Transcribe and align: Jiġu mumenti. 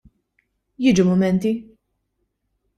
Jiġu 0.83 1.03
mumenti. 1.09 1.51